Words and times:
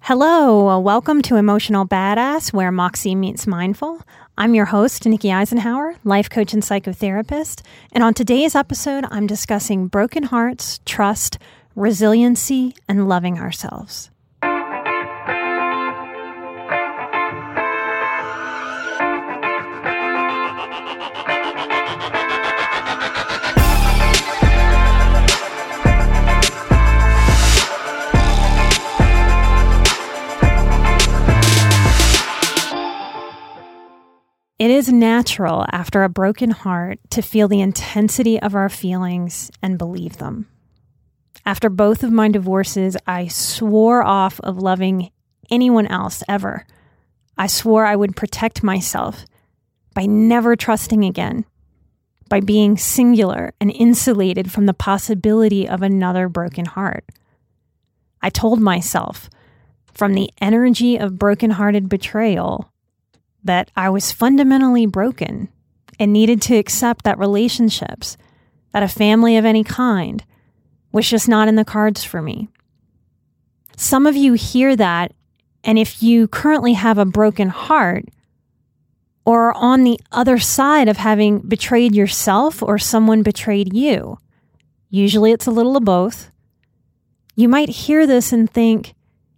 Hello, 0.00 0.68
uh, 0.68 0.78
welcome 0.80 1.22
to 1.22 1.36
Emotional 1.36 1.86
Badass, 1.86 2.52
where 2.52 2.72
Moxie 2.72 3.14
meets 3.14 3.46
mindful. 3.46 4.02
I'm 4.36 4.54
your 4.56 4.64
host, 4.64 5.06
Nikki 5.06 5.30
Eisenhower, 5.30 5.94
life 6.02 6.28
coach 6.28 6.52
and 6.52 6.64
psychotherapist. 6.64 7.62
And 7.92 8.02
on 8.02 8.14
today's 8.14 8.56
episode, 8.56 9.04
I'm 9.10 9.28
discussing 9.28 9.86
broken 9.86 10.24
hearts, 10.24 10.80
trust, 10.84 11.38
resiliency, 11.76 12.74
and 12.88 13.08
loving 13.08 13.38
ourselves. 13.38 14.10
It 34.68 34.74
is 34.74 34.92
natural 34.92 35.64
after 35.72 36.02
a 36.02 36.10
broken 36.10 36.50
heart 36.50 36.98
to 37.12 37.22
feel 37.22 37.48
the 37.48 37.62
intensity 37.62 38.38
of 38.38 38.54
our 38.54 38.68
feelings 38.68 39.50
and 39.62 39.78
believe 39.78 40.18
them. 40.18 40.46
After 41.46 41.70
both 41.70 42.02
of 42.02 42.12
my 42.12 42.28
divorces, 42.28 42.94
I 43.06 43.28
swore 43.28 44.02
off 44.02 44.38
of 44.40 44.58
loving 44.58 45.10
anyone 45.50 45.86
else 45.86 46.22
ever. 46.28 46.66
I 47.38 47.46
swore 47.46 47.86
I 47.86 47.96
would 47.96 48.14
protect 48.14 48.62
myself 48.62 49.24
by 49.94 50.04
never 50.04 50.54
trusting 50.54 51.02
again, 51.02 51.46
by 52.28 52.40
being 52.40 52.76
singular 52.76 53.54
and 53.62 53.70
insulated 53.70 54.52
from 54.52 54.66
the 54.66 54.74
possibility 54.74 55.66
of 55.66 55.80
another 55.80 56.28
broken 56.28 56.66
heart. 56.66 57.06
I 58.20 58.28
told 58.28 58.60
myself, 58.60 59.30
from 59.94 60.12
the 60.12 60.28
energy 60.42 60.98
of 60.98 61.18
broken-hearted 61.18 61.88
betrayal, 61.88 62.70
that 63.48 63.70
I 63.74 63.88
was 63.88 64.12
fundamentally 64.12 64.84
broken 64.84 65.48
and 65.98 66.12
needed 66.12 66.40
to 66.42 66.56
accept 66.56 67.04
that 67.04 67.18
relationships, 67.18 68.18
that 68.72 68.82
a 68.82 68.88
family 68.88 69.38
of 69.38 69.46
any 69.46 69.64
kind, 69.64 70.22
was 70.92 71.08
just 71.08 71.28
not 71.28 71.48
in 71.48 71.56
the 71.56 71.64
cards 71.64 72.04
for 72.04 72.20
me. 72.20 72.48
Some 73.74 74.06
of 74.06 74.16
you 74.16 74.34
hear 74.34 74.76
that, 74.76 75.12
and 75.64 75.78
if 75.78 76.02
you 76.02 76.28
currently 76.28 76.74
have 76.74 76.98
a 76.98 77.06
broken 77.06 77.48
heart, 77.48 78.04
or 79.24 79.48
are 79.48 79.54
on 79.54 79.82
the 79.82 79.98
other 80.12 80.38
side 80.38 80.88
of 80.88 80.98
having 80.98 81.38
betrayed 81.40 81.94
yourself 81.94 82.62
or 82.62 82.78
someone 82.78 83.22
betrayed 83.22 83.72
you, 83.72 84.18
usually 84.90 85.32
it's 85.32 85.46
a 85.46 85.50
little 85.50 85.76
of 85.76 85.84
both, 85.84 86.30
you 87.34 87.48
might 87.48 87.70
hear 87.70 88.06
this 88.06 88.30
and 88.30 88.50
think, 88.50 88.94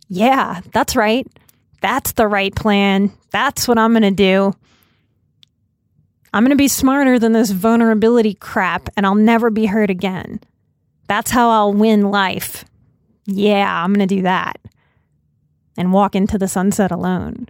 yeah, 0.09 0.62
that's 0.72 0.97
right. 0.97 1.26
That's 1.81 2.13
the 2.13 2.29
right 2.29 2.55
plan. 2.55 3.13
That's 3.31 3.67
what 3.67 3.79
I'm 3.79 3.93
going 3.93 4.03
to 4.03 4.11
do. 4.11 4.53
I'm 6.33 6.45
going 6.45 6.51
to 6.51 6.57
be 6.57 6.69
smarter 6.69 7.19
than 7.19 7.33
this 7.33 7.51
vulnerability 7.51 8.35
crap 8.35 8.89
and 8.97 9.05
I'll 9.05 9.15
never 9.15 9.51
be 9.51 9.67
hurt 9.67 9.91
again. 9.91 10.41
That's 11.09 11.31
how 11.31 11.51
I'll 11.51 11.73
win 11.73 12.11
life. 12.11 12.65
Yeah, 13.27 13.83
I'm 13.83 13.93
going 13.93 14.07
to 14.07 14.15
do 14.15 14.23
that. 14.23 14.61
And 15.77 15.93
walk 15.93 16.15
into 16.15 16.39
the 16.39 16.49
sunset 16.49 16.91
alone. 16.91 17.49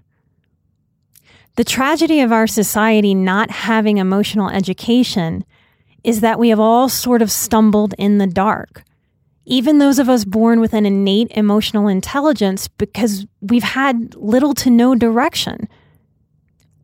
The 1.56 1.64
tragedy 1.64 2.20
of 2.20 2.32
our 2.32 2.46
society 2.46 3.14
not 3.14 3.50
having 3.50 3.98
emotional 3.98 4.48
education 4.48 5.44
is 6.04 6.20
that 6.20 6.38
we 6.38 6.48
have 6.48 6.60
all 6.60 6.88
sort 6.88 7.20
of 7.20 7.30
stumbled 7.30 7.94
in 7.98 8.18
the 8.18 8.26
dark 8.26 8.84
even 9.46 9.78
those 9.78 9.98
of 9.98 10.08
us 10.08 10.24
born 10.24 10.60
with 10.60 10.74
an 10.74 10.86
innate 10.86 11.30
emotional 11.32 11.88
intelligence 11.88 12.68
because 12.68 13.26
we've 13.40 13.62
had 13.62 14.14
little 14.14 14.54
to 14.54 14.70
no 14.70 14.94
direction, 14.94 15.68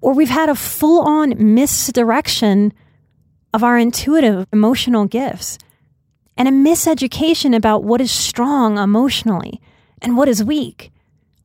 or 0.00 0.14
we've 0.14 0.28
had 0.28 0.48
a 0.48 0.54
full 0.54 1.02
on 1.02 1.54
misdirection 1.54 2.72
of 3.52 3.62
our 3.62 3.78
intuitive 3.78 4.46
emotional 4.52 5.06
gifts, 5.06 5.58
and 6.36 6.48
a 6.48 6.50
miseducation 6.50 7.54
about 7.54 7.84
what 7.84 8.00
is 8.00 8.10
strong 8.10 8.78
emotionally 8.78 9.60
and 10.02 10.16
what 10.16 10.28
is 10.28 10.44
weak, 10.44 10.92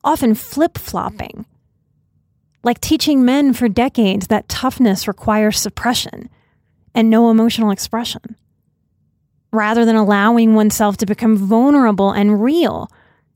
often 0.04 0.34
flip 0.34 0.76
flopping. 0.76 1.46
Like 2.62 2.80
teaching 2.80 3.24
men 3.24 3.52
for 3.54 3.68
decades 3.68 4.28
that 4.28 4.48
toughness 4.48 5.08
requires 5.08 5.58
suppression 5.58 6.28
and 6.94 7.10
no 7.10 7.30
emotional 7.30 7.70
expression 7.70 8.36
rather 9.52 9.84
than 9.84 9.96
allowing 9.96 10.54
oneself 10.54 10.96
to 10.98 11.06
become 11.06 11.36
vulnerable 11.36 12.10
and 12.10 12.42
real. 12.42 12.90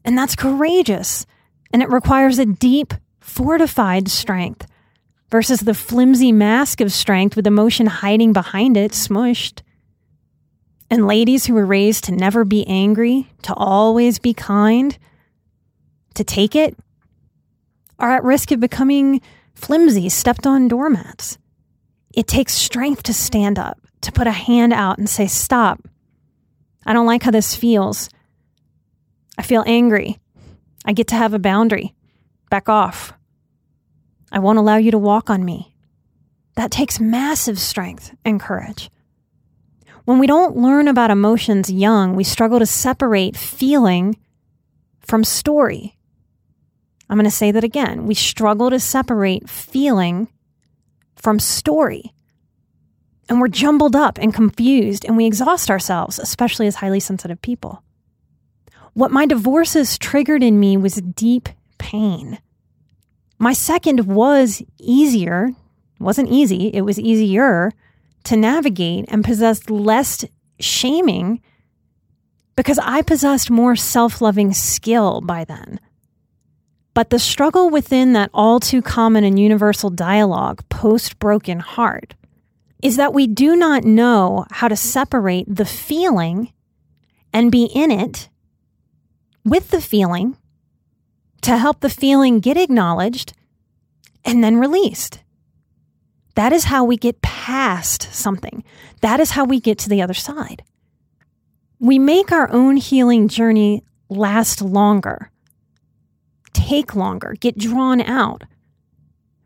And 0.05 0.17
that's 0.17 0.35
courageous. 0.35 1.27
And 1.73 1.83
it 1.83 1.91
requires 1.91 2.39
a 2.39 2.47
deep, 2.47 2.95
fortified 3.21 4.09
strength 4.09 4.67
versus 5.31 5.61
the 5.61 5.75
flimsy 5.75 6.33
mask 6.33 6.81
of 6.81 6.93
strength 6.93 7.37
with 7.37 7.47
emotion 7.47 7.87
hiding 7.87 8.33
behind 8.33 8.77
it, 8.77 8.93
smushed. 8.93 9.63
And 10.89 11.07
ladies 11.07 11.47
who 11.47 11.55
were 11.55 11.67
raised 11.67 12.05
to 12.05 12.13
never 12.13 12.45
be 12.45 12.67
angry, 12.67 13.29
to 13.43 13.53
always 13.55 14.19
be 14.19 14.33
kind, 14.33 14.97
to 16.15 16.25
take 16.25 16.55
it, 16.55 16.77
are 17.99 18.13
at 18.13 18.25
risk 18.25 18.53
of 18.53 18.61
becoming 18.61 19.21
flimsy, 19.55 20.09
stepped 20.09 20.47
on 20.47 20.69
doormats. 20.69 21.39
It 22.15 22.27
takes 22.27 22.53
strength 22.53 23.03
to 23.05 23.13
stand 23.13 23.59
up, 23.59 23.79
to 24.03 24.13
put 24.13 24.27
a 24.27 24.33
hand 24.33 24.73
out 24.73 24.99
and 24.99 25.09
say, 25.09 25.27
Stop, 25.27 25.81
I 26.87 26.93
don't 26.93 27.07
like 27.07 27.25
how 27.25 27.33
this 27.33 27.57
feels. 27.57 28.09
I 29.37 29.43
feel 29.43 29.65
angry. 29.67 30.19
I 30.85 30.93
get 30.93 31.09
to 31.09 31.17
have 31.17 31.35
a 31.35 31.39
boundary. 31.39 31.95
Back 32.49 32.69
off. 32.69 33.13
I 34.31 34.39
won't 34.39 34.59
allow 34.59 34.77
you 34.77 34.93
to 34.93 34.99
walk 34.99 35.29
on 35.29 35.45
me. 35.45 35.75
That 36.55 36.71
takes 36.71 37.01
massive 37.01 37.59
strength 37.59 38.15
and 38.25 38.41
courage. 38.41 38.91
When 40.05 40.21
we 40.21 40.29
don't 40.29 40.57
learn 40.57 40.87
about 40.87 41.11
emotions 41.11 41.71
young, 41.71 42.15
we 42.15 42.23
struggle 42.23 42.61
to 42.61 42.67
separate 42.67 43.37
feeling 43.37 44.17
from 45.01 45.25
story. 45.25 45.99
I'm 47.11 47.19
going 47.19 47.25
to 47.25 47.31
say 47.31 47.51
that 47.51 47.65
again. 47.65 48.07
We 48.07 48.15
struggle 48.15 48.71
to 48.71 48.79
separate 48.79 49.51
feeling 49.51 50.29
from 51.17 51.41
story 51.41 52.13
and 53.29 53.41
we're 53.41 53.49
jumbled 53.49 53.97
up 53.97 54.19
and 54.19 54.35
confused 54.35 55.05
and 55.05 55.17
we 55.17 55.27
exhaust 55.27 55.71
ourselves, 55.71 56.19
especially 56.19 56.67
as 56.67 56.77
highly 56.77 57.01
sensitive 57.01 57.41
people. 57.43 57.83
What 58.95 59.11
my 59.11 59.27
divorces 59.27 59.99
triggered 59.99 60.43
in 60.43 60.59
me 60.59 60.77
was 60.77 60.95
deep 60.95 61.49
pain. 61.79 62.39
My 63.39 63.53
second 63.53 64.07
was 64.07 64.63
easier, 64.79 65.51
wasn't 65.99 66.31
easy, 66.31 66.69
it 66.69 66.83
was 66.83 66.99
easier 66.99 67.73
to 68.25 68.37
navigate 68.37 69.05
and 69.09 69.25
possessed 69.25 69.71
less 69.71 70.25
shaming 70.59 71.43
because 72.57 72.79
I 72.79 73.03
possessed 73.03 73.51
more 73.51 73.77
self 73.77 74.23
loving 74.23 74.53
skill 74.55 75.21
by 75.21 75.45
then. 75.45 75.79
But 76.95 77.11
the 77.11 77.19
struggle 77.19 77.69
within 77.69 78.15
that 78.15 78.31
all 78.33 78.59
too 78.59 78.81
common 78.81 79.23
and 79.23 79.39
universal 79.39 79.91
dialogue 79.91 80.67
post 80.71 81.19
broken 81.19 81.61
heart 81.61 82.15
is 82.83 82.97
that 82.97 83.15
we 83.15 83.27
do 83.27 83.57
not 83.57 83.85
know 83.85 84.47
how 84.51 84.69
to 84.69 84.77
separate 84.77 85.47
the 85.49 85.65
feeling 85.65 86.53
and 87.33 87.53
be 87.53 87.65
in 87.65 87.91
it 87.91 88.29
with 89.45 89.71
the 89.71 89.81
feeling 89.81 90.37
to 91.43 91.57
help 91.57 91.81
the 91.81 91.91
feeling 91.91 92.41
get 92.41 92.57
acknowledged 92.57 93.33
and 94.25 94.43
then 94.43 94.57
released. 94.57 95.21
That 96.35 96.53
is 96.53 96.65
how 96.65 96.85
we 96.85 96.97
get 96.97 97.23
past 97.23 98.13
something. 98.13 98.63
That 99.01 99.21
is 99.21 99.31
how 99.31 99.45
we 99.45 99.61
get 99.61 99.79
to 99.79 99.89
the 99.89 100.03
other 100.03 100.15
side. 100.15 100.63
We 101.79 101.99
make 101.99 102.33
our 102.33 102.51
own 102.51 102.77
healing 102.77 103.29
journey 103.29 103.83
last 104.09 104.61
longer, 104.61 105.31
take 106.53 106.95
longer, 106.95 107.37
get 107.39 107.57
drawn 107.57 108.01
out. 108.01 108.45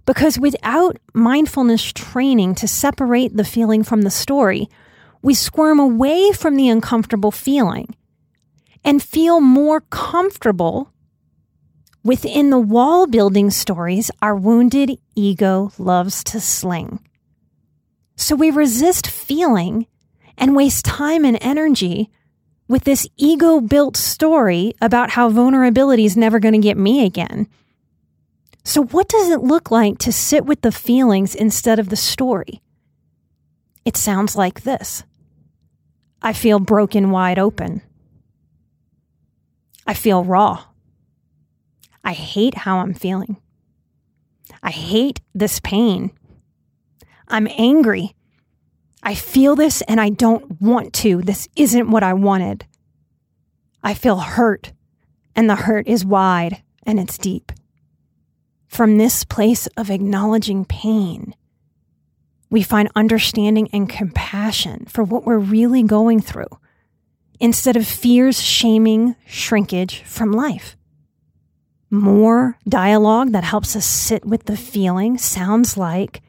Because 0.07 0.39
without 0.39 0.99
mindfulness 1.15 1.93
training 1.93 2.55
to 2.57 2.69
separate 2.69 3.37
the 3.37 3.45
feeling 3.45 3.83
from 3.83 4.03
the 4.03 4.11
story, 4.11 4.69
we 5.23 5.35
squirm 5.35 5.79
away 5.79 6.33
from 6.33 6.57
the 6.57 6.69
uncomfortable 6.69 7.31
feeling 7.31 7.95
and 8.85 9.03
feel 9.03 9.41
more 9.41 9.83
comfortable 9.83 10.93
within 12.03 12.51
the 12.51 12.59
wall 12.59 13.07
building 13.07 13.51
stories 13.51 14.11
our 14.23 14.35
wounded 14.35 14.99
ego 15.15 15.71
loves 15.79 16.25
to 16.25 16.41
sling. 16.41 16.99
So 18.17 18.35
we 18.35 18.51
resist 18.51 19.07
feeling 19.07 19.87
and 20.37 20.57
waste 20.57 20.85
time 20.85 21.25
and 21.25 21.39
energy 21.41 22.11
with 22.69 22.85
this 22.85 23.07
ego 23.17 23.61
built 23.61 23.97
story 23.97 24.73
about 24.81 25.11
how 25.11 25.29
vulnerability 25.29 26.05
is 26.05 26.17
never 26.17 26.39
going 26.39 26.53
to 26.53 26.59
get 26.59 26.77
me 26.77 27.05
again. 27.05 27.49
So, 28.71 28.85
what 28.85 29.09
does 29.09 29.31
it 29.31 29.41
look 29.41 29.73
like 29.73 29.99
to 29.99 30.13
sit 30.13 30.47
with 30.47 30.61
the 30.61 30.71
feelings 30.71 31.35
instead 31.35 31.81
of 31.81 31.89
the 31.89 31.97
story? 31.97 32.63
It 33.85 33.97
sounds 33.97 34.37
like 34.37 34.61
this 34.61 35.03
I 36.23 36.33
feel 36.33 36.61
broken 36.61 37.11
wide 37.11 37.37
open. 37.37 37.83
I 39.89 39.95
feel 39.95 40.23
raw. 40.23 40.67
I 42.05 42.13
hate 42.13 42.59
how 42.59 42.79
I'm 42.79 42.95
feeling. 42.95 43.39
I 44.63 44.71
hate 44.71 45.21
this 45.35 45.59
pain. 45.59 46.13
I'm 47.27 47.49
angry. 47.59 48.15
I 49.03 49.17
feel 49.17 49.57
this 49.57 49.83
and 49.83 50.01
I 50.01 50.11
don't 50.11 50.61
want 50.61 50.93
to. 51.03 51.23
This 51.23 51.49
isn't 51.57 51.91
what 51.91 52.05
I 52.05 52.13
wanted. 52.13 52.67
I 53.83 53.95
feel 53.95 54.19
hurt, 54.19 54.73
and 55.35 55.51
the 55.51 55.57
hurt 55.57 55.89
is 55.89 56.05
wide 56.05 56.63
and 56.85 57.01
it's 57.01 57.19
deep. 57.19 57.51
From 58.71 58.99
this 58.99 59.25
place 59.25 59.67
of 59.77 59.91
acknowledging 59.91 60.65
pain, 60.65 61.35
we 62.51 62.63
find 62.63 62.89
understanding 62.95 63.69
and 63.73 63.91
compassion 63.91 64.87
for 64.87 65.03
what 65.03 65.25
we're 65.27 65.39
really 65.39 65.83
going 65.83 66.21
through 66.21 66.47
instead 67.41 67.77
of 67.77 67.85
fears, 67.85 68.41
shaming, 68.41 69.17
shrinkage 69.27 70.05
from 70.05 70.31
life. 70.31 70.77
More 71.91 72.59
dialogue 72.69 73.33
that 73.33 73.43
helps 73.43 73.75
us 73.75 73.85
sit 73.85 74.25
with 74.25 74.45
the 74.45 74.57
feeling 74.57 75.19
sounds 75.19 75.77
like 75.77 76.23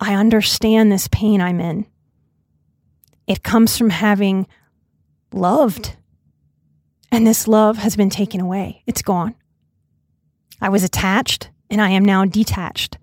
I 0.00 0.16
understand 0.16 0.90
this 0.90 1.06
pain 1.06 1.40
I'm 1.40 1.60
in. 1.60 1.86
It 3.28 3.44
comes 3.44 3.78
from 3.78 3.90
having 3.90 4.48
loved, 5.32 5.94
and 7.12 7.24
this 7.24 7.46
love 7.46 7.76
has 7.78 7.94
been 7.94 8.10
taken 8.10 8.40
away. 8.40 8.82
It's 8.88 9.02
gone. 9.02 9.36
I 10.62 10.68
was 10.68 10.84
attached, 10.84 11.50
and 11.68 11.82
I 11.82 11.90
am 11.90 12.04
now 12.04 12.24
detached, 12.24 12.96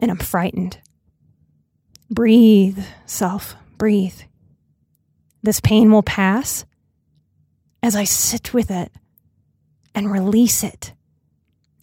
and 0.00 0.10
I'm 0.10 0.16
frightened. 0.16 0.78
Breathe, 2.10 2.82
self, 3.04 3.54
breathe. 3.76 4.22
This 5.42 5.60
pain 5.60 5.92
will 5.92 6.02
pass 6.02 6.64
as 7.82 7.94
I 7.94 8.04
sit 8.04 8.54
with 8.54 8.70
it 8.70 8.90
and 9.94 10.10
release 10.10 10.64
it 10.64 10.94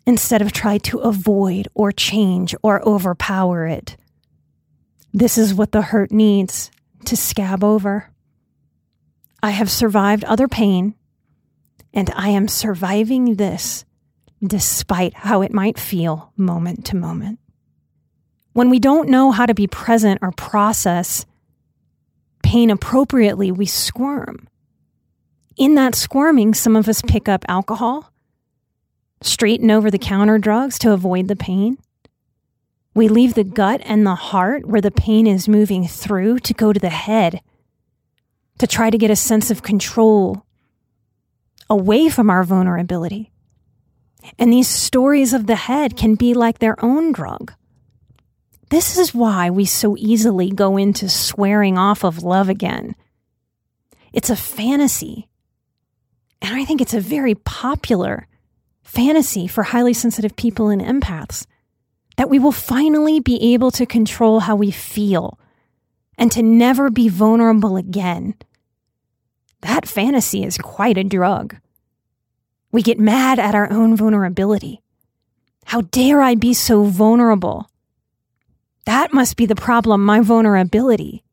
instead 0.08 0.42
of 0.42 0.52
try 0.52 0.80
to 0.80 0.98
avoid 0.98 1.68
or 1.76 1.92
change 1.92 2.56
or 2.64 2.82
overpower 2.88 3.68
it. 3.68 3.98
This 5.14 5.38
is 5.38 5.54
what 5.54 5.74
the 5.74 5.84
hurt 5.84 6.12
needs 6.12 6.72
to 7.06 7.16
scab 7.16 7.64
over. 7.64 8.10
I 9.44 9.52
have 9.52 9.70
survived 9.70 10.24
other 10.24 10.48
pain, 10.48 10.96
and 11.94 12.10
I 12.16 12.30
am 12.30 12.48
surviving 12.48 13.36
this 13.36 13.86
despite 14.44 15.14
how 15.14 15.42
it 15.42 15.54
might 15.54 15.80
feel 15.80 16.32
moment 16.38 16.86
to 16.86 16.96
moment. 16.96 17.40
When 18.54 18.70
we 18.70 18.80
don't 18.80 19.10
know 19.10 19.32
how 19.32 19.46
to 19.46 19.54
be 19.54 19.68
present 19.68 20.20
or 20.22 20.32
process 20.32 21.26
pain 22.44 22.70
appropriately, 22.70 23.52
we 23.52 23.66
squirm. 23.66 24.48
In 25.58 25.76
that 25.76 25.96
squirming, 25.96 26.54
some 26.54 26.76
of 26.76 26.88
us 26.88 27.02
pick 27.02 27.28
up 27.28 27.44
alcohol, 27.48 28.12
straighten 29.22 29.72
over 29.72 29.90
the 29.90 29.98
counter 29.98 30.38
drugs 30.38 30.78
to 30.80 30.92
avoid 30.92 31.28
the 31.28 31.36
pain. 31.36 31.78
We 32.94 33.08
leave 33.08 33.34
the 33.34 33.44
gut 33.44 33.82
and 33.84 34.06
the 34.06 34.16
heart 34.16 34.66
where 34.66 34.82
the 34.82 34.92
pain 34.92 35.28
is 35.28 35.50
moving 35.50 35.88
through 35.88 36.40
to 36.40 36.54
go 36.54 36.72
to 36.72 36.80
the 36.80 36.90
head 36.90 37.42
to 38.60 38.68
try 38.68 38.90
to 38.90 38.98
get 38.98 39.12
a 39.12 39.16
sense 39.16 39.52
of 39.52 39.64
control 39.64 40.46
away 41.70 42.10
from 42.10 42.30
our 42.30 42.44
vulnerability. 42.44 43.32
And 44.38 44.52
these 44.52 44.68
stories 44.68 45.34
of 45.34 45.48
the 45.48 45.56
head 45.56 45.96
can 45.96 46.16
be 46.16 46.34
like 46.34 46.60
their 46.60 46.84
own 46.84 47.12
drug. 47.12 47.54
This 48.70 48.98
is 48.98 49.14
why 49.14 49.50
we 49.50 49.66
so 49.66 49.96
easily 49.98 50.50
go 50.50 50.78
into 50.78 51.08
swearing 51.08 51.78
off 51.78 52.04
of 52.04 52.24
love 52.24 52.50
again. 52.50 52.96
It's 54.12 54.30
a 54.30 54.36
fantasy. 54.36 55.28
And 56.42 56.56
I 56.56 56.66
think 56.66 56.82
it's 56.82 56.94
a 56.94 57.00
very 57.00 57.36
popular 57.36 58.28
fantasy 58.84 59.48
for 59.48 59.64
highly 59.64 59.94
sensitive 59.94 60.36
people 60.36 60.70
and 60.70 60.82
empaths 60.82 61.46
that 62.18 62.30
we 62.30 62.40
will 62.40 62.52
finally 62.52 63.20
be 63.20 63.54
able 63.54 63.72
to 63.72 63.86
control 63.86 64.40
how 64.42 64.56
we 64.56 64.72
feel 64.72 65.40
and 66.18 66.32
to 66.32 66.42
never 66.42 66.90
be 66.90 67.10
vulnerable 67.10 67.78
again. 67.78 68.36
That 69.62 69.88
fantasy 69.88 70.44
is 70.44 70.58
quite 70.58 70.98
a 70.98 71.04
drug. 71.04 71.58
We 72.76 72.82
get 72.82 73.00
mad 73.00 73.40
at 73.40 73.56
our 73.56 73.72
own 73.72 73.96
vulnerability. 73.96 74.82
How 75.64 75.80
dare 75.80 76.22
I 76.22 76.36
be 76.36 76.54
so 76.54 76.84
vulnerable? 76.84 77.70
That 78.84 79.14
must 79.14 79.38
be 79.38 79.46
the 79.46 79.56
problem, 79.56 80.04
my 80.04 80.20
vulnerability. 80.20 81.24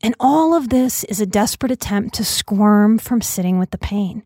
And 0.00 0.14
all 0.20 0.54
of 0.54 0.68
this 0.68 1.02
is 1.02 1.20
a 1.20 1.26
desperate 1.26 1.72
attempt 1.72 2.14
to 2.14 2.24
squirm 2.24 2.98
from 2.98 3.20
sitting 3.20 3.58
with 3.58 3.70
the 3.70 3.78
pain. 3.78 4.22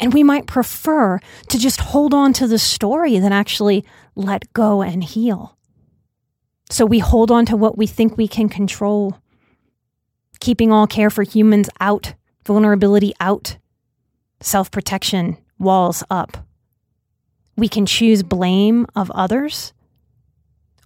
And 0.00 0.12
we 0.12 0.24
might 0.24 0.48
prefer 0.48 1.20
to 1.50 1.56
just 1.56 1.80
hold 1.80 2.12
on 2.12 2.32
to 2.32 2.48
the 2.48 2.58
story 2.58 3.16
than 3.20 3.32
actually 3.32 3.84
let 4.16 4.52
go 4.54 4.82
and 4.82 5.04
heal. 5.04 5.56
So 6.68 6.84
we 6.84 6.98
hold 6.98 7.30
on 7.30 7.46
to 7.46 7.56
what 7.56 7.78
we 7.78 7.86
think 7.86 8.16
we 8.16 8.26
can 8.26 8.48
control, 8.48 9.18
keeping 10.40 10.72
all 10.72 10.88
care 10.88 11.10
for 11.10 11.22
humans 11.22 11.70
out, 11.78 12.14
vulnerability 12.44 13.14
out, 13.20 13.56
self 14.40 14.70
protection, 14.70 15.36
walls 15.58 16.02
up. 16.10 16.46
We 17.56 17.68
can 17.68 17.86
choose 17.86 18.22
blame 18.22 18.86
of 18.96 19.10
others 19.10 19.72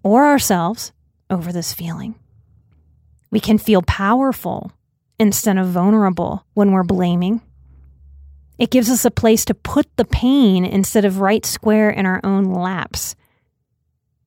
or 0.03 0.27
ourselves 0.27 0.93
over 1.31 1.53
this 1.53 1.73
feeling. 1.73 2.15
We 3.31 3.41
can 3.41 3.59
feel 3.59 3.83
powerful 3.83 4.73
instead 5.19 5.57
of 5.59 5.69
vulnerable 5.69 6.45
when 6.55 6.73
we're 6.73 6.83
blaming. 6.83 7.41
It 8.59 8.71
gives 8.71 8.91
us 8.91 9.05
a 9.05 9.11
place 9.11 9.45
to 9.47 9.55
put 9.55 9.87
the 9.97 10.05
pain 10.05 10.65
instead 10.65 11.05
of 11.05 11.21
right 11.21 11.45
square 11.45 11.91
in 11.91 12.07
our 12.07 12.21
own 12.23 12.45
laps. 12.45 13.17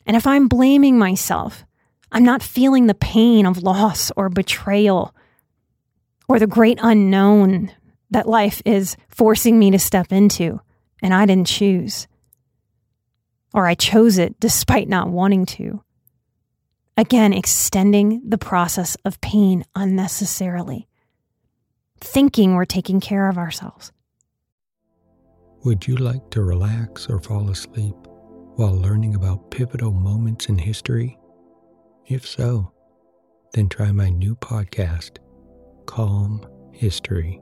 And 0.05 0.17
if 0.17 0.27
I'm 0.27 0.47
blaming 0.47 0.97
myself, 0.97 1.65
I'm 2.11 2.23
not 2.23 2.41
feeling 2.41 2.87
the 2.87 2.93
pain 2.93 3.45
of 3.45 3.63
loss 3.63 4.11
or 4.15 4.29
betrayal 4.29 5.13
or 6.27 6.39
the 6.39 6.47
great 6.47 6.79
unknown 6.81 7.71
that 8.11 8.27
life 8.27 8.61
is 8.65 8.95
forcing 9.09 9.59
me 9.59 9.71
to 9.71 9.79
step 9.79 10.11
into, 10.11 10.61
and 11.01 11.13
I 11.13 11.25
didn't 11.25 11.47
choose. 11.47 12.07
Or 13.53 13.67
I 13.67 13.75
chose 13.75 14.17
it 14.17 14.39
despite 14.39 14.87
not 14.87 15.09
wanting 15.09 15.45
to. 15.47 15.83
Again, 16.95 17.33
extending 17.33 18.21
the 18.27 18.37
process 18.37 18.97
of 19.05 19.21
pain 19.21 19.63
unnecessarily, 19.75 20.87
thinking 21.99 22.55
we're 22.55 22.65
taking 22.65 22.99
care 22.99 23.29
of 23.29 23.37
ourselves. 23.37 23.91
Would 25.63 25.87
you 25.87 25.97
like 25.97 26.29
to 26.31 26.43
relax 26.43 27.07
or 27.07 27.19
fall 27.19 27.49
asleep 27.49 27.95
while 28.55 28.75
learning 28.75 29.15
about 29.15 29.51
pivotal 29.51 29.91
moments 29.91 30.47
in 30.47 30.57
history? 30.57 31.17
If 32.07 32.25
so, 32.25 32.71
then 33.53 33.69
try 33.69 33.91
my 33.91 34.09
new 34.09 34.35
podcast, 34.35 35.17
Calm 35.85 36.45
History. 36.71 37.41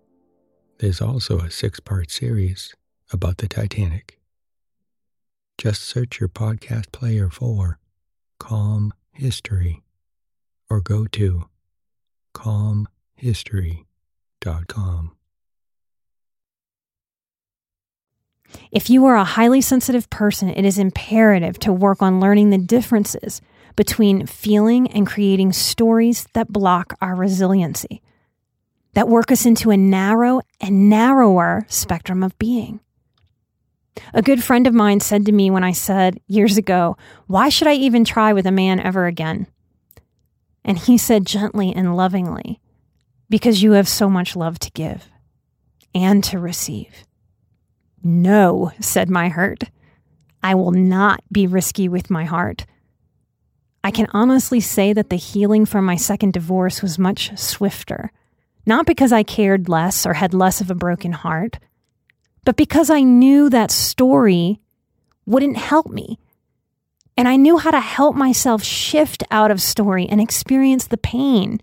There's 0.81 0.99
also 0.99 1.37
a 1.37 1.49
six 1.51 1.79
part 1.79 2.09
series 2.09 2.73
about 3.13 3.37
the 3.37 3.47
Titanic. 3.47 4.19
Just 5.59 5.83
search 5.83 6.19
your 6.19 6.27
podcast 6.27 6.91
player 6.91 7.29
for 7.29 7.77
Calm 8.39 8.91
History 9.11 9.83
or 10.71 10.81
go 10.81 11.05
to 11.05 11.43
calmhistory.com. 12.33 15.11
If 18.71 18.89
you 18.89 19.05
are 19.05 19.17
a 19.17 19.23
highly 19.23 19.61
sensitive 19.61 20.09
person, 20.09 20.49
it 20.49 20.65
is 20.65 20.79
imperative 20.79 21.59
to 21.59 21.71
work 21.71 22.01
on 22.01 22.19
learning 22.19 22.49
the 22.49 22.57
differences 22.57 23.39
between 23.75 24.25
feeling 24.25 24.87
and 24.87 25.05
creating 25.05 25.53
stories 25.53 26.27
that 26.33 26.51
block 26.51 26.97
our 26.99 27.13
resiliency, 27.13 28.01
that 28.93 29.07
work 29.07 29.31
us 29.31 29.45
into 29.45 29.71
a 29.71 29.77
narrow 29.77 30.41
and 30.59 30.89
narrower 30.89 31.65
spectrum 31.69 32.23
of 32.23 32.37
being. 32.37 32.79
A 34.13 34.21
good 34.21 34.43
friend 34.43 34.67
of 34.67 34.73
mine 34.73 34.99
said 34.99 35.25
to 35.25 35.31
me 35.31 35.49
when 35.49 35.63
I 35.63 35.71
said 35.71 36.19
years 36.27 36.57
ago, 36.57 36.97
Why 37.27 37.49
should 37.49 37.67
I 37.67 37.73
even 37.73 38.03
try 38.03 38.33
with 38.33 38.45
a 38.45 38.51
man 38.51 38.79
ever 38.79 39.05
again? 39.05 39.47
And 40.63 40.77
he 40.77 40.97
said 40.97 41.25
gently 41.25 41.73
and 41.73 41.95
lovingly, 41.95 42.59
Because 43.29 43.63
you 43.63 43.73
have 43.73 43.87
so 43.87 44.09
much 44.09 44.35
love 44.35 44.59
to 44.59 44.71
give 44.71 45.09
and 45.93 46.23
to 46.25 46.39
receive. 46.39 47.05
No, 48.03 48.71
said 48.79 49.09
my 49.09 49.29
hurt. 49.29 49.65
I 50.43 50.55
will 50.55 50.71
not 50.71 51.21
be 51.31 51.45
risky 51.45 51.87
with 51.87 52.09
my 52.09 52.25
heart. 52.25 52.65
I 53.83 53.91
can 53.91 54.07
honestly 54.11 54.59
say 54.59 54.93
that 54.93 55.09
the 55.09 55.15
healing 55.15 55.65
from 55.65 55.85
my 55.85 55.95
second 55.95 56.33
divorce 56.33 56.81
was 56.81 56.99
much 56.99 57.37
swifter. 57.37 58.11
Not 58.71 58.85
because 58.85 59.11
I 59.11 59.23
cared 59.23 59.67
less 59.67 60.05
or 60.05 60.13
had 60.13 60.33
less 60.33 60.61
of 60.61 60.71
a 60.71 60.75
broken 60.75 61.11
heart, 61.11 61.59
but 62.45 62.55
because 62.55 62.89
I 62.89 63.01
knew 63.01 63.49
that 63.49 63.69
story 63.69 64.61
wouldn't 65.25 65.57
help 65.57 65.87
me. 65.87 66.17
And 67.17 67.27
I 67.27 67.35
knew 67.35 67.57
how 67.57 67.71
to 67.71 67.81
help 67.81 68.15
myself 68.15 68.63
shift 68.63 69.25
out 69.29 69.51
of 69.51 69.61
story 69.61 70.07
and 70.07 70.21
experience 70.21 70.87
the 70.87 70.95
pain 70.95 71.59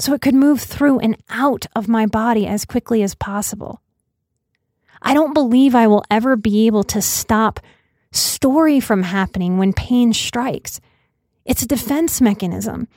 so 0.00 0.14
it 0.14 0.20
could 0.20 0.34
move 0.34 0.60
through 0.60 0.98
and 0.98 1.16
out 1.30 1.66
of 1.76 1.86
my 1.86 2.06
body 2.06 2.44
as 2.44 2.64
quickly 2.64 3.04
as 3.04 3.14
possible. 3.14 3.80
I 5.00 5.14
don't 5.14 5.34
believe 5.34 5.76
I 5.76 5.86
will 5.86 6.02
ever 6.10 6.34
be 6.34 6.66
able 6.66 6.82
to 6.82 7.00
stop 7.00 7.60
story 8.10 8.80
from 8.80 9.04
happening 9.04 9.58
when 9.58 9.72
pain 9.72 10.12
strikes. 10.12 10.80
It's 11.44 11.62
a 11.62 11.68
defense 11.68 12.20
mechanism. 12.20 12.88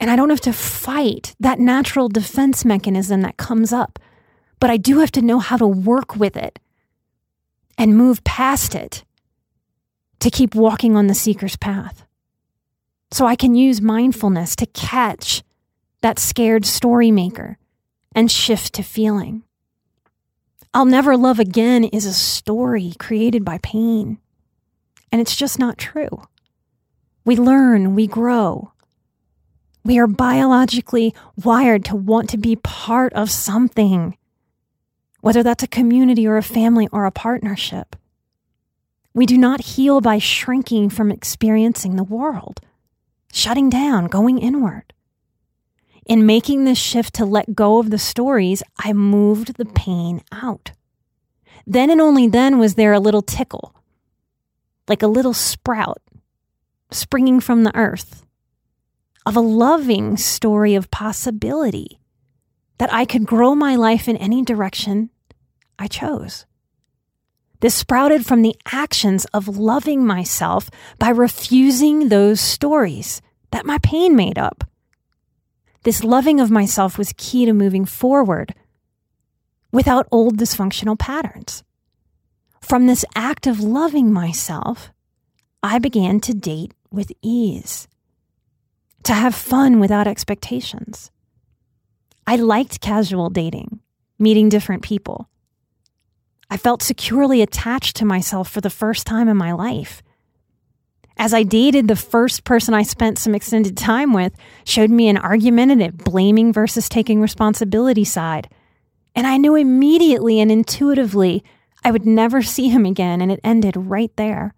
And 0.00 0.10
I 0.10 0.16
don't 0.16 0.30
have 0.30 0.40
to 0.42 0.52
fight 0.52 1.34
that 1.40 1.58
natural 1.58 2.08
defense 2.08 2.64
mechanism 2.64 3.22
that 3.22 3.36
comes 3.36 3.72
up, 3.72 3.98
but 4.60 4.70
I 4.70 4.76
do 4.76 4.98
have 4.98 5.12
to 5.12 5.22
know 5.22 5.38
how 5.38 5.56
to 5.56 5.66
work 5.66 6.16
with 6.16 6.36
it 6.36 6.58
and 7.78 7.96
move 7.96 8.24
past 8.24 8.74
it 8.74 9.04
to 10.20 10.30
keep 10.30 10.54
walking 10.54 10.96
on 10.96 11.06
the 11.06 11.14
seeker's 11.14 11.56
path. 11.56 12.04
So 13.10 13.26
I 13.26 13.36
can 13.36 13.54
use 13.54 13.80
mindfulness 13.80 14.56
to 14.56 14.66
catch 14.66 15.42
that 16.00 16.18
scared 16.18 16.66
story 16.66 17.10
maker 17.10 17.58
and 18.14 18.30
shift 18.30 18.74
to 18.74 18.82
feeling. 18.82 19.42
I'll 20.72 20.84
never 20.84 21.16
love 21.16 21.38
again 21.38 21.84
is 21.84 22.04
a 22.04 22.12
story 22.12 22.94
created 22.98 23.44
by 23.44 23.58
pain. 23.58 24.18
And 25.12 25.20
it's 25.20 25.36
just 25.36 25.58
not 25.58 25.78
true. 25.78 26.24
We 27.24 27.36
learn, 27.36 27.94
we 27.94 28.08
grow. 28.08 28.72
We 29.84 29.98
are 29.98 30.06
biologically 30.06 31.14
wired 31.36 31.84
to 31.86 31.96
want 31.96 32.30
to 32.30 32.38
be 32.38 32.56
part 32.56 33.12
of 33.12 33.30
something, 33.30 34.16
whether 35.20 35.42
that's 35.42 35.62
a 35.62 35.68
community 35.68 36.26
or 36.26 36.38
a 36.38 36.42
family 36.42 36.88
or 36.90 37.04
a 37.04 37.10
partnership. 37.10 37.94
We 39.12 39.26
do 39.26 39.36
not 39.36 39.60
heal 39.60 40.00
by 40.00 40.18
shrinking 40.18 40.88
from 40.90 41.12
experiencing 41.12 41.96
the 41.96 42.02
world, 42.02 42.60
shutting 43.32 43.68
down, 43.68 44.06
going 44.06 44.38
inward. 44.38 44.94
In 46.06 46.26
making 46.26 46.64
this 46.64 46.78
shift 46.78 47.14
to 47.14 47.24
let 47.24 47.54
go 47.54 47.78
of 47.78 47.90
the 47.90 47.98
stories, 47.98 48.62
I 48.78 48.92
moved 48.92 49.56
the 49.56 49.66
pain 49.66 50.22
out. 50.32 50.72
Then 51.66 51.90
and 51.90 52.00
only 52.00 52.26
then 52.26 52.58
was 52.58 52.74
there 52.74 52.92
a 52.92 53.00
little 53.00 53.22
tickle, 53.22 53.74
like 54.88 55.02
a 55.02 55.06
little 55.06 55.34
sprout 55.34 56.00
springing 56.90 57.40
from 57.40 57.64
the 57.64 57.76
earth, 57.76 58.24
of 59.26 59.36
a 59.36 59.40
loving 59.40 60.16
story 60.16 60.74
of 60.74 60.90
possibility 60.90 62.00
that 62.78 62.92
I 62.92 63.04
could 63.04 63.26
grow 63.26 63.54
my 63.54 63.76
life 63.76 64.08
in 64.08 64.16
any 64.16 64.42
direction 64.42 65.10
I 65.78 65.86
chose. 65.86 66.46
This 67.60 67.74
sprouted 67.74 68.26
from 68.26 68.42
the 68.42 68.56
actions 68.72 69.24
of 69.26 69.56
loving 69.56 70.04
myself 70.04 70.70
by 70.98 71.08
refusing 71.08 72.08
those 72.08 72.40
stories 72.40 73.22
that 73.52 73.64
my 73.64 73.78
pain 73.78 74.14
made 74.14 74.38
up. 74.38 74.64
This 75.84 76.04
loving 76.04 76.40
of 76.40 76.50
myself 76.50 76.98
was 76.98 77.14
key 77.16 77.46
to 77.46 77.52
moving 77.52 77.84
forward 77.84 78.54
without 79.72 80.08
old 80.10 80.36
dysfunctional 80.36 80.98
patterns. 80.98 81.64
From 82.60 82.86
this 82.86 83.04
act 83.14 83.46
of 83.46 83.60
loving 83.60 84.12
myself, 84.12 84.90
I 85.62 85.78
began 85.78 86.20
to 86.20 86.34
date 86.34 86.74
with 86.90 87.12
ease, 87.22 87.88
to 89.04 89.14
have 89.14 89.34
fun 89.34 89.80
without 89.80 90.06
expectations. 90.06 91.10
I 92.26 92.36
liked 92.36 92.80
casual 92.80 93.30
dating, 93.30 93.80
meeting 94.18 94.48
different 94.48 94.82
people. 94.82 95.28
I 96.50 96.56
felt 96.56 96.82
securely 96.82 97.42
attached 97.42 97.96
to 97.96 98.04
myself 98.04 98.50
for 98.50 98.60
the 98.60 98.70
first 98.70 99.06
time 99.06 99.28
in 99.28 99.36
my 99.36 99.52
life 99.52 100.02
as 101.16 101.32
I 101.32 101.44
dated, 101.44 101.86
the 101.86 101.96
first 101.96 102.44
person 102.44 102.74
I 102.74 102.82
spent 102.82 103.18
some 103.18 103.34
extended 103.34 103.76
time 103.76 104.12
with 104.12 104.34
showed 104.64 104.90
me 104.90 105.08
an 105.08 105.16
argumentative, 105.16 105.96
blaming 105.96 106.52
versus 106.52 106.88
taking 106.88 107.20
responsibility 107.20 108.04
side. 108.04 108.48
And 109.14 109.26
I 109.26 109.36
knew 109.36 109.54
immediately 109.54 110.40
and 110.40 110.50
intuitively 110.50 111.44
I 111.84 111.92
would 111.92 112.06
never 112.06 112.42
see 112.42 112.68
him 112.68 112.84
again, 112.84 113.20
and 113.20 113.30
it 113.30 113.40
ended 113.44 113.76
right 113.76 114.10
there. 114.16 114.54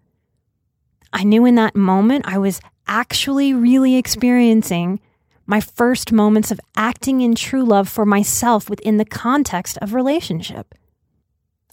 I 1.13 1.23
knew 1.23 1.45
in 1.45 1.55
that 1.55 1.75
moment 1.75 2.25
I 2.27 2.37
was 2.37 2.59
actually 2.87 3.53
really 3.53 3.95
experiencing 3.95 4.99
my 5.45 5.61
first 5.61 6.11
moments 6.11 6.51
of 6.51 6.59
acting 6.75 7.21
in 7.21 7.33
true 7.33 7.63
love 7.63 7.87
for 7.87 8.05
myself 8.05 8.69
within 8.69 8.97
the 8.97 9.05
context 9.05 9.77
of 9.81 9.93
relationship. 9.93 10.75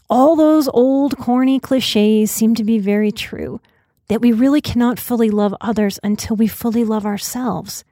All 0.08 0.36
those 0.36 0.68
old 0.68 1.16
corny 1.16 1.58
cliches 1.58 2.30
seem 2.30 2.54
to 2.54 2.64
be 2.64 2.78
very 2.78 3.10
true 3.10 3.60
that 4.08 4.20
we 4.20 4.32
really 4.32 4.60
cannot 4.60 5.00
fully 5.00 5.30
love 5.30 5.54
others 5.60 5.98
until 6.02 6.36
we 6.36 6.46
fully 6.46 6.84
love 6.84 7.06
ourselves. 7.06 7.84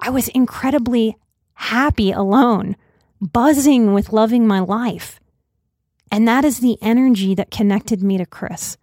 I 0.00 0.10
was 0.10 0.28
incredibly 0.28 1.16
happy 1.54 2.12
alone, 2.12 2.76
buzzing 3.20 3.92
with 3.92 4.12
loving 4.12 4.46
my 4.46 4.60
life. 4.60 5.20
And 6.10 6.26
that 6.28 6.44
is 6.44 6.60
the 6.60 6.78
energy 6.82 7.34
that 7.34 7.50
connected 7.50 8.02
me 8.02 8.18
to 8.18 8.26
Chris. 8.26 8.76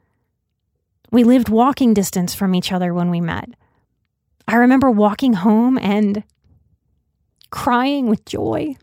We 1.12 1.24
lived 1.24 1.50
walking 1.50 1.94
distance 1.94 2.36
from 2.36 2.54
each 2.54 2.72
other 2.72 2.94
when 2.94 3.10
we 3.10 3.22
met. 3.22 3.50
I 4.48 4.56
remember 4.56 4.90
walking 4.92 5.34
home 5.34 5.78
and 5.78 6.24
crying 7.50 8.08
with 8.08 8.26
joy. 8.26 8.76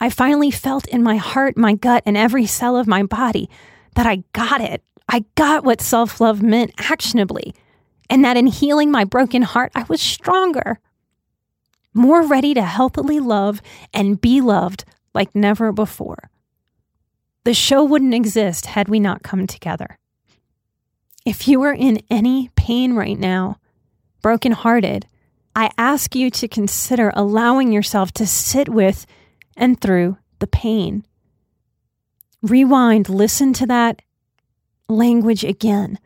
I 0.00 0.10
finally 0.10 0.50
felt 0.50 0.86
in 0.88 1.02
my 1.02 1.16
heart, 1.16 1.56
my 1.56 1.74
gut, 1.74 2.02
and 2.06 2.16
every 2.16 2.46
cell 2.46 2.76
of 2.76 2.86
my 2.86 3.02
body 3.02 3.48
that 3.96 4.06
I 4.06 4.24
got 4.32 4.60
it. 4.60 4.82
I 5.08 5.24
got 5.34 5.64
what 5.64 5.80
self 5.80 6.20
love 6.20 6.42
meant 6.42 6.72
actionably, 6.78 7.54
and 8.08 8.24
that 8.24 8.36
in 8.36 8.46
healing 8.46 8.90
my 8.90 9.04
broken 9.04 9.42
heart, 9.42 9.72
I 9.74 9.84
was 9.88 10.00
stronger, 10.00 10.78
more 11.92 12.22
ready 12.22 12.54
to 12.54 12.62
healthily 12.62 13.20
love 13.20 13.60
and 13.92 14.20
be 14.20 14.40
loved 14.40 14.84
like 15.14 15.34
never 15.34 15.72
before. 15.72 16.30
The 17.44 17.54
show 17.54 17.82
wouldn't 17.82 18.14
exist 18.14 18.66
had 18.66 18.88
we 18.88 19.00
not 19.00 19.22
come 19.22 19.46
together. 19.46 19.98
If 21.26 21.46
you 21.46 21.62
are 21.62 21.74
in 21.74 22.02
any 22.10 22.50
pain 22.56 22.94
right 22.94 23.18
now, 23.18 23.56
brokenhearted, 24.22 25.06
I 25.54 25.70
ask 25.76 26.14
you 26.14 26.30
to 26.30 26.48
consider 26.48 27.12
allowing 27.14 27.72
yourself 27.72 28.12
to 28.12 28.26
sit 28.26 28.68
with 28.68 29.06
and 29.56 29.80
through 29.80 30.16
the 30.38 30.46
pain. 30.46 31.04
Rewind, 32.42 33.08
listen 33.08 33.52
to 33.54 33.66
that 33.66 34.00
language 34.88 35.44
again. 35.44 35.98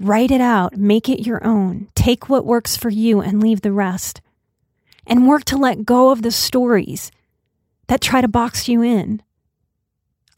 Write 0.00 0.30
it 0.30 0.40
out, 0.40 0.76
make 0.76 1.08
it 1.08 1.26
your 1.26 1.44
own. 1.46 1.88
Take 1.94 2.28
what 2.28 2.44
works 2.46 2.76
for 2.76 2.88
you 2.88 3.20
and 3.20 3.40
leave 3.42 3.60
the 3.60 3.72
rest. 3.72 4.20
and 5.08 5.26
work 5.26 5.44
to 5.44 5.56
let 5.56 5.86
go 5.86 6.10
of 6.10 6.20
the 6.20 6.30
stories 6.30 7.10
that 7.86 8.00
try 8.00 8.20
to 8.20 8.28
box 8.28 8.68
you 8.68 8.82
in. 8.82 9.22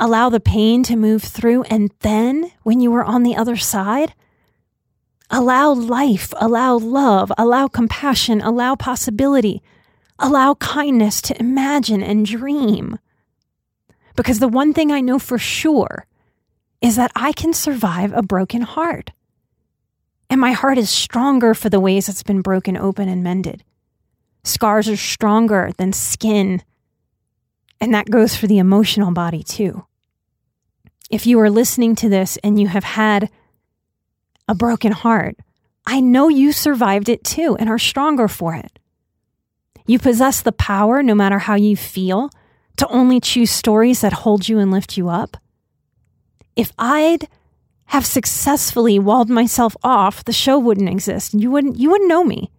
Allow 0.03 0.31
the 0.31 0.41
pain 0.41 0.83
to 0.85 0.97
move 0.97 1.23
through, 1.23 1.65
and 1.65 1.91
then 2.01 2.51
when 2.63 2.81
you 2.81 2.91
are 2.95 3.05
on 3.05 3.23
the 3.23 3.37
other 3.37 3.57
side, 3.57 4.15
allow 5.29 5.75
life, 5.75 6.33
allow 6.39 6.79
love, 6.79 7.31
allow 7.37 7.69
compassion, 7.69 8.41
allow 8.41 8.75
possibility, 8.75 9.63
allow 10.19 10.55
kindness 10.55 11.21
to 11.21 11.39
imagine 11.39 12.03
and 12.03 12.25
dream. 12.25 12.99
Because 14.17 14.39
the 14.39 14.49
one 14.49 14.73
thing 14.73 14.91
I 14.91 15.03
know 15.03 15.19
for 15.19 15.37
sure 15.37 16.07
is 16.81 16.97
that 16.97 17.13
I 17.15 17.33
can 17.33 17.53
survive 17.53 18.15
a 18.15 18.23
broken 18.23 18.63
heart. 18.63 19.11
And 20.31 20.41
my 20.41 20.53
heart 20.53 20.79
is 20.79 20.89
stronger 20.89 21.53
for 21.53 21.69
the 21.69 21.79
ways 21.79 22.09
it's 22.09 22.23
been 22.23 22.41
broken 22.41 22.75
open 22.75 23.07
and 23.07 23.23
mended. 23.23 23.65
Scars 24.45 24.89
are 24.89 24.97
stronger 24.97 25.73
than 25.77 25.93
skin. 25.93 26.63
And 27.83 27.93
that 27.93 28.11
goes 28.11 28.35
for 28.35 28.47
the 28.47 28.59
emotional 28.59 29.13
body 29.13 29.43
too. 29.43 29.85
If 31.11 31.27
you 31.27 31.41
are 31.41 31.51
listening 31.51 31.97
to 31.97 32.09
this 32.09 32.39
and 32.45 32.59
you 32.59 32.69
have 32.69 32.85
had 32.85 33.31
a 34.49 34.55
broken 34.55 34.93
heart, 34.93 35.37
I 35.87 36.01
know 36.01 36.29
you 36.29 36.53
survived 36.53 37.09
it 37.09 37.25
too 37.25 37.57
and 37.59 37.69
are 37.69 37.79
stronger 37.79 38.29
for 38.29 38.55
it. 38.55 38.79
You 39.87 39.99
possess 39.99 40.41
the 40.41 40.53
power, 40.53 41.03
no 41.03 41.17
matter 41.17 41.41
how 41.41 41.57
you 41.57 41.77
feel, 41.77 42.31
to 42.77 42.87
only 42.89 43.19
choose 43.19 43.51
stories 43.51 44.03
that 44.03 44.13
hold 44.13 44.49
you 44.49 44.61
and 44.61 44.71
lift 44.71 44.97
you 44.97 45.09
up. 45.09 45.37
If 46.55 46.73
I'd 46.79 47.27
have 47.87 48.07
successfully 48.07 49.01
walled 49.01 49.29
myself 49.29 49.77
off, 49.83 50.25
the 50.25 50.33
show 50.33 50.61
wouldn't 50.61 50.89
exist. 50.89 51.35
You 51.35 51.51
wouldn't 51.51 51.77
you 51.77 51.91
wouldn't 51.91 52.09
know 52.09 52.23
me. 52.23 52.53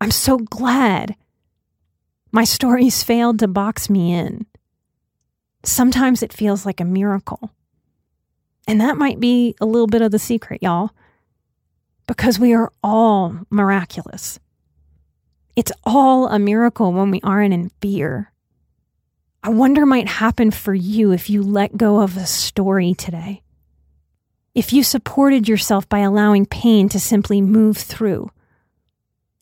I'm 0.00 0.10
so 0.10 0.38
glad 0.38 1.14
my 2.32 2.44
stories 2.44 3.02
failed 3.02 3.38
to 3.40 3.48
box 3.48 3.90
me 3.90 4.14
in. 4.14 4.46
Sometimes 5.64 6.22
it 6.22 6.32
feels 6.32 6.66
like 6.66 6.80
a 6.80 6.84
miracle. 6.84 7.50
And 8.66 8.80
that 8.80 8.96
might 8.96 9.20
be 9.20 9.54
a 9.60 9.66
little 9.66 9.86
bit 9.86 10.02
of 10.02 10.10
the 10.10 10.18
secret, 10.18 10.62
y'all, 10.62 10.90
because 12.06 12.38
we 12.38 12.54
are 12.54 12.72
all 12.82 13.38
miraculous. 13.50 14.38
It's 15.56 15.72
all 15.84 16.28
a 16.28 16.38
miracle 16.38 16.92
when 16.92 17.10
we 17.10 17.20
aren't 17.22 17.54
in 17.54 17.70
fear. 17.80 18.32
I 19.42 19.50
wonder 19.50 19.84
might 19.84 20.08
happen 20.08 20.50
for 20.50 20.74
you 20.74 21.12
if 21.12 21.28
you 21.28 21.42
let 21.42 21.76
go 21.76 22.00
of 22.00 22.16
a 22.16 22.26
story 22.26 22.94
today 22.94 23.44
if 24.54 24.72
you 24.72 24.82
supported 24.84 25.48
yourself 25.48 25.88
by 25.88 25.98
allowing 25.98 26.46
pain 26.46 26.88
to 26.88 27.00
simply 27.00 27.40
move 27.40 27.76
through 27.76 28.30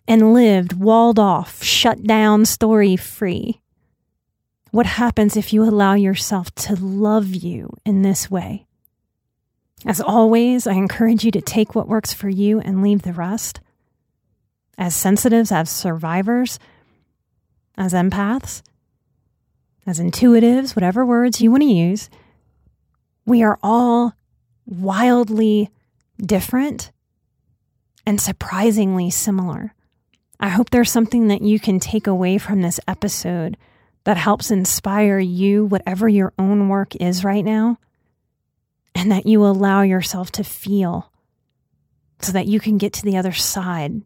and 0.08 0.32
lived 0.32 0.72
walled 0.72 1.18
off, 1.18 1.62
shut 1.62 2.02
down, 2.04 2.46
story 2.46 2.96
free? 2.96 3.60
What 4.72 4.86
happens 4.86 5.36
if 5.36 5.52
you 5.52 5.64
allow 5.64 5.92
yourself 5.92 6.52
to 6.54 6.74
love 6.74 7.34
you 7.34 7.76
in 7.84 8.00
this 8.00 8.30
way? 8.30 8.64
As 9.84 10.00
always, 10.00 10.66
I 10.66 10.72
encourage 10.72 11.24
you 11.24 11.30
to 11.32 11.42
take 11.42 11.74
what 11.74 11.88
works 11.88 12.14
for 12.14 12.30
you 12.30 12.58
and 12.58 12.82
leave 12.82 13.02
the 13.02 13.12
rest. 13.12 13.60
As 14.78 14.96
sensitives, 14.96 15.52
as 15.52 15.68
survivors, 15.68 16.58
as 17.76 17.92
empaths, 17.92 18.62
as 19.86 20.00
intuitives, 20.00 20.74
whatever 20.74 21.04
words 21.04 21.42
you 21.42 21.50
want 21.50 21.64
to 21.64 21.68
use, 21.68 22.08
we 23.26 23.42
are 23.42 23.58
all 23.62 24.14
wildly 24.64 25.68
different 26.18 26.92
and 28.06 28.18
surprisingly 28.18 29.10
similar. 29.10 29.74
I 30.40 30.48
hope 30.48 30.70
there's 30.70 30.90
something 30.90 31.28
that 31.28 31.42
you 31.42 31.60
can 31.60 31.78
take 31.78 32.06
away 32.06 32.38
from 32.38 32.62
this 32.62 32.80
episode 32.88 33.58
that 34.04 34.16
helps 34.16 34.50
inspire 34.50 35.18
you, 35.18 35.64
whatever 35.64 36.09
your 36.09 36.32
own 36.38 36.68
work 36.68 36.97
is 36.97 37.25
right 37.25 37.44
now, 37.44 37.78
and 38.94 39.11
that 39.12 39.26
you 39.26 39.44
allow 39.44 39.83
yourself 39.83 40.33
to 40.33 40.44
feel 40.44 41.12
so 42.20 42.33
that 42.33 42.46
you 42.46 42.61
can 42.61 42.79
get 42.79 42.92
to 42.94 43.05
the 43.05 43.16
other 43.16 43.33
side 43.33 44.03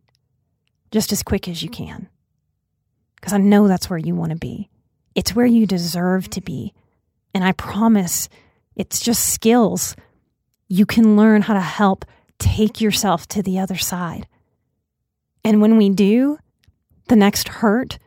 just 0.90 1.12
as 1.12 1.22
quick 1.22 1.48
as 1.48 1.62
you 1.62 1.68
can. 1.68 2.08
Because 3.16 3.32
I 3.32 3.38
know 3.38 3.68
that's 3.68 3.90
where 3.90 3.98
you 3.98 4.14
want 4.14 4.30
to 4.30 4.38
be. 4.38 4.68
It's 5.14 5.34
where 5.34 5.46
you 5.46 5.66
deserve 5.66 6.28
to 6.30 6.40
be. 6.40 6.74
And 7.34 7.42
I 7.42 7.52
promise 7.52 8.28
it's 8.76 9.00
just 9.00 9.32
skills 9.32 9.96
you 10.68 10.86
can 10.86 11.16
learn 11.16 11.42
how 11.42 11.54
to 11.54 11.60
help 11.60 12.04
take 12.38 12.80
yourself 12.80 13.26
to 13.28 13.42
the 13.42 13.58
other 13.58 13.76
side. 13.76 14.26
And 15.42 15.60
when 15.60 15.76
we 15.76 15.90
do, 15.90 16.38
the 17.08 17.16
next 17.16 17.48
hurt, 17.48 17.98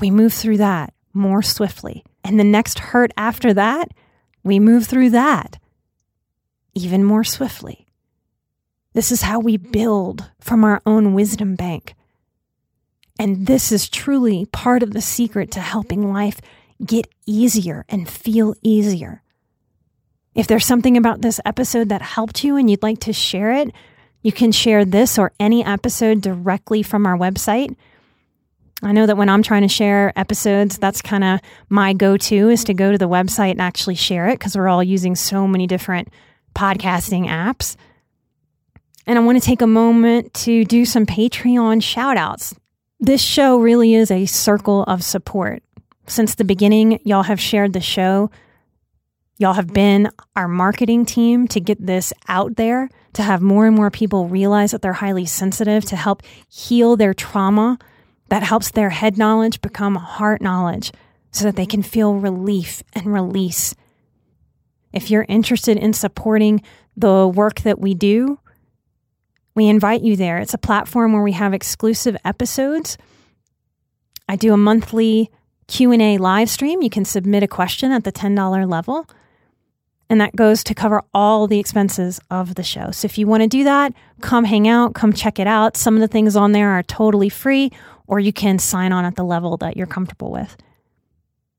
we 0.00 0.10
move 0.10 0.32
through 0.32 0.58
that 0.58 0.92
more 1.12 1.42
swiftly. 1.42 2.04
And 2.24 2.38
the 2.38 2.44
next 2.44 2.78
hurt 2.78 3.12
after 3.16 3.52
that, 3.54 3.88
we 4.42 4.58
move 4.58 4.86
through 4.86 5.10
that 5.10 5.58
even 6.74 7.04
more 7.04 7.24
swiftly. 7.24 7.86
This 8.92 9.12
is 9.12 9.22
how 9.22 9.38
we 9.38 9.56
build 9.56 10.30
from 10.40 10.64
our 10.64 10.82
own 10.84 11.14
wisdom 11.14 11.54
bank. 11.54 11.94
And 13.18 13.46
this 13.46 13.70
is 13.70 13.88
truly 13.88 14.46
part 14.46 14.82
of 14.82 14.92
the 14.92 15.02
secret 15.02 15.50
to 15.52 15.60
helping 15.60 16.12
life 16.12 16.40
get 16.84 17.08
easier 17.26 17.84
and 17.88 18.08
feel 18.08 18.54
easier. 18.62 19.22
If 20.34 20.46
there's 20.46 20.64
something 20.64 20.96
about 20.96 21.20
this 21.20 21.40
episode 21.44 21.88
that 21.90 22.02
helped 22.02 22.42
you 22.44 22.56
and 22.56 22.70
you'd 22.70 22.82
like 22.82 23.00
to 23.00 23.12
share 23.12 23.52
it, 23.52 23.72
you 24.22 24.32
can 24.32 24.52
share 24.52 24.84
this 24.84 25.18
or 25.18 25.32
any 25.38 25.64
episode 25.64 26.20
directly 26.20 26.82
from 26.82 27.06
our 27.06 27.16
website. 27.16 27.76
I 28.82 28.92
know 28.92 29.06
that 29.06 29.16
when 29.16 29.28
I'm 29.28 29.42
trying 29.42 29.62
to 29.62 29.68
share 29.68 30.12
episodes, 30.16 30.78
that's 30.78 31.02
kind 31.02 31.24
of 31.24 31.40
my 31.68 31.92
go 31.92 32.16
to 32.16 32.48
is 32.48 32.64
to 32.64 32.74
go 32.74 32.92
to 32.92 32.98
the 32.98 33.08
website 33.08 33.52
and 33.52 33.60
actually 33.60 33.94
share 33.94 34.28
it 34.28 34.38
because 34.38 34.56
we're 34.56 34.68
all 34.68 34.82
using 34.82 35.14
so 35.14 35.46
many 35.46 35.66
different 35.66 36.08
podcasting 36.54 37.28
apps. 37.28 37.76
And 39.06 39.18
I 39.18 39.22
want 39.22 39.40
to 39.40 39.46
take 39.46 39.62
a 39.62 39.66
moment 39.66 40.32
to 40.34 40.64
do 40.64 40.84
some 40.84 41.06
Patreon 41.06 41.82
shout 41.82 42.16
outs. 42.16 42.54
This 42.98 43.22
show 43.22 43.58
really 43.58 43.94
is 43.94 44.10
a 44.10 44.26
circle 44.26 44.84
of 44.84 45.02
support. 45.02 45.62
Since 46.06 46.34
the 46.34 46.44
beginning, 46.44 47.00
y'all 47.04 47.22
have 47.22 47.40
shared 47.40 47.72
the 47.72 47.80
show 47.80 48.30
Y'all 49.40 49.54
have 49.54 49.72
been 49.72 50.10
our 50.36 50.46
marketing 50.46 51.06
team 51.06 51.48
to 51.48 51.60
get 51.60 51.86
this 51.86 52.12
out 52.28 52.56
there, 52.56 52.90
to 53.14 53.22
have 53.22 53.40
more 53.40 53.66
and 53.66 53.74
more 53.74 53.90
people 53.90 54.28
realize 54.28 54.70
that 54.70 54.82
they're 54.82 54.92
highly 54.92 55.24
sensitive, 55.24 55.82
to 55.82 55.96
help 55.96 56.22
heal 56.50 56.94
their 56.94 57.14
trauma 57.14 57.78
that 58.30 58.42
helps 58.42 58.70
their 58.70 58.90
head 58.90 59.18
knowledge 59.18 59.60
become 59.60 59.96
heart 59.96 60.40
knowledge 60.40 60.92
so 61.32 61.44
that 61.44 61.56
they 61.56 61.66
can 61.66 61.82
feel 61.82 62.14
relief 62.14 62.82
and 62.92 63.12
release. 63.12 63.74
If 64.92 65.10
you're 65.10 65.26
interested 65.28 65.76
in 65.76 65.92
supporting 65.92 66.62
the 66.96 67.28
work 67.28 67.60
that 67.60 67.78
we 67.78 67.94
do, 67.94 68.40
we 69.54 69.68
invite 69.68 70.02
you 70.02 70.16
there. 70.16 70.38
It's 70.38 70.54
a 70.54 70.58
platform 70.58 71.12
where 71.12 71.22
we 71.22 71.32
have 71.32 71.52
exclusive 71.52 72.16
episodes. 72.24 72.96
I 74.28 74.36
do 74.36 74.52
a 74.52 74.56
monthly 74.56 75.30
Q&A 75.66 76.18
live 76.18 76.48
stream. 76.48 76.82
You 76.82 76.90
can 76.90 77.04
submit 77.04 77.42
a 77.42 77.48
question 77.48 77.92
at 77.92 78.04
the 78.04 78.12
$10 78.12 78.68
level 78.68 79.06
and 80.10 80.20
that 80.20 80.34
goes 80.34 80.64
to 80.64 80.74
cover 80.74 81.02
all 81.14 81.46
the 81.46 81.60
expenses 81.60 82.20
of 82.30 82.56
the 82.56 82.64
show. 82.64 82.90
So 82.90 83.06
if 83.06 83.16
you 83.16 83.28
want 83.28 83.44
to 83.44 83.48
do 83.48 83.62
that, 83.62 83.94
come 84.20 84.44
hang 84.44 84.66
out, 84.66 84.92
come 84.92 85.12
check 85.12 85.38
it 85.38 85.46
out. 85.46 85.76
Some 85.76 85.94
of 85.94 86.00
the 86.00 86.08
things 86.08 86.34
on 86.34 86.50
there 86.50 86.70
are 86.70 86.82
totally 86.82 87.28
free, 87.28 87.70
or 88.10 88.18
you 88.18 88.32
can 88.32 88.58
sign 88.58 88.90
on 88.90 89.04
at 89.04 89.14
the 89.14 89.22
level 89.22 89.56
that 89.58 89.76
you're 89.76 89.86
comfortable 89.86 90.32
with. 90.32 90.56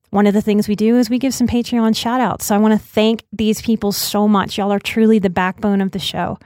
One 0.10 0.28
of 0.28 0.34
the 0.34 0.42
things 0.42 0.68
we 0.68 0.76
do 0.76 0.98
is 0.98 1.10
we 1.10 1.18
give 1.18 1.34
some 1.34 1.48
Patreon 1.48 1.96
shout 1.96 2.20
outs. 2.20 2.46
So 2.46 2.54
I 2.54 2.58
want 2.58 2.74
to 2.74 2.88
thank 2.88 3.24
these 3.32 3.62
people 3.62 3.94
so 3.94 4.28
much. 4.28 4.58
Y'all 4.58 4.74
are 4.74 4.80
truly 4.80 5.18
the 5.18 5.30
backbone 5.30 5.80
of 5.80 5.92
the 5.92 6.00
show. 6.00 6.38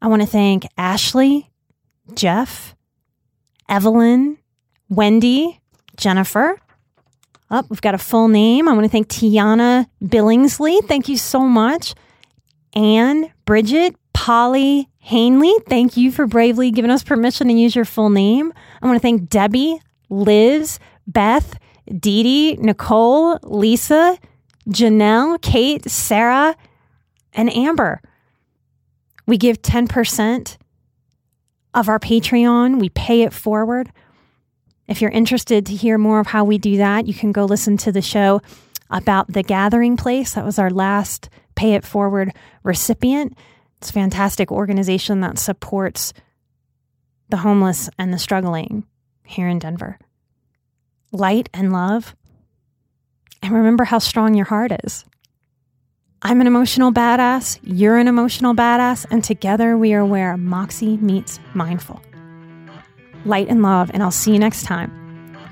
I 0.00 0.08
want 0.08 0.22
to 0.22 0.26
thank 0.26 0.66
Ashley, 0.78 1.50
Jeff, 2.14 2.74
Evelyn, 3.68 4.38
Wendy, 4.88 5.60
Jennifer, 5.98 6.58
up, 7.50 7.64
oh, 7.64 7.68
we've 7.68 7.82
got 7.82 7.94
a 7.94 7.98
full 7.98 8.28
name. 8.28 8.66
I 8.66 8.72
want 8.72 8.86
to 8.86 8.90
thank 8.90 9.08
Tiana 9.08 9.86
Billingsley. 10.02 10.82
Thank 10.88 11.08
you 11.08 11.18
so 11.18 11.40
much. 11.40 11.94
Anne, 12.72 13.30
Bridget, 13.44 13.94
Polly, 14.14 14.88
Hanley, 15.06 15.54
thank 15.68 15.96
you 15.96 16.10
for 16.10 16.26
bravely 16.26 16.72
giving 16.72 16.90
us 16.90 17.04
permission 17.04 17.46
to 17.46 17.54
use 17.54 17.76
your 17.76 17.84
full 17.84 18.10
name. 18.10 18.52
I 18.82 18.86
want 18.86 18.96
to 18.96 19.00
thank 19.00 19.28
Debbie, 19.28 19.80
Liz, 20.10 20.80
Beth, 21.06 21.60
Dee 21.86 22.24
Dee, 22.24 22.56
Nicole, 22.56 23.38
Lisa, 23.44 24.18
Janelle, 24.68 25.40
Kate, 25.40 25.88
Sarah, 25.88 26.56
and 27.34 27.54
Amber. 27.54 28.02
We 29.28 29.38
give 29.38 29.62
10% 29.62 30.56
of 31.72 31.88
our 31.88 32.00
Patreon, 32.00 32.80
we 32.80 32.88
pay 32.88 33.22
it 33.22 33.32
forward. 33.32 33.92
If 34.88 35.00
you're 35.00 35.10
interested 35.12 35.66
to 35.66 35.76
hear 35.76 35.98
more 35.98 36.18
of 36.18 36.26
how 36.26 36.42
we 36.42 36.58
do 36.58 36.78
that, 36.78 37.06
you 37.06 37.14
can 37.14 37.30
go 37.30 37.44
listen 37.44 37.76
to 37.76 37.92
the 37.92 38.02
show 38.02 38.42
about 38.90 39.32
the 39.32 39.44
gathering 39.44 39.96
place. 39.96 40.34
That 40.34 40.44
was 40.44 40.58
our 40.58 40.70
last 40.70 41.28
Pay 41.54 41.74
It 41.74 41.84
Forward 41.84 42.32
recipient. 42.64 43.38
Fantastic 43.90 44.52
organization 44.52 45.20
that 45.20 45.38
supports 45.38 46.12
the 47.28 47.38
homeless 47.38 47.90
and 47.98 48.12
the 48.12 48.18
struggling 48.18 48.84
here 49.24 49.48
in 49.48 49.58
Denver. 49.58 49.98
Light 51.12 51.48
and 51.52 51.72
love. 51.72 52.14
And 53.42 53.52
remember 53.52 53.84
how 53.84 53.98
strong 53.98 54.34
your 54.34 54.46
heart 54.46 54.72
is. 54.84 55.04
I'm 56.22 56.40
an 56.40 56.46
emotional 56.46 56.92
badass, 56.92 57.60
you're 57.62 57.98
an 57.98 58.08
emotional 58.08 58.54
badass, 58.54 59.06
and 59.10 59.22
together 59.22 59.76
we 59.76 59.92
are 59.92 60.04
where 60.04 60.36
Moxie 60.36 60.96
meets 60.96 61.38
mindful. 61.54 62.02
Light 63.24 63.48
and 63.48 63.62
love, 63.62 63.90
and 63.92 64.02
I'll 64.02 64.10
see 64.10 64.32
you 64.32 64.38
next 64.38 64.64
time. 64.64 64.90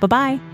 Bye 0.01 0.07
bye. 0.07 0.54